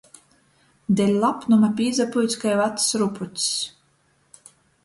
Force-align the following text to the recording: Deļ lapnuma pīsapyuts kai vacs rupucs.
Deļ 1.01 1.11
lapnuma 1.25 1.69
pīsapyuts 1.81 2.39
kai 2.45 2.57
vacs 2.63 2.89
rupucs. 3.03 3.47